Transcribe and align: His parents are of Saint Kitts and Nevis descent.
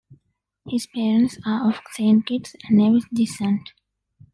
His 0.67 0.87
parents 0.87 1.37
are 1.45 1.69
of 1.69 1.79
Saint 1.91 2.25
Kitts 2.25 2.55
and 2.67 2.79
Nevis 2.79 3.05
descent. 3.13 3.73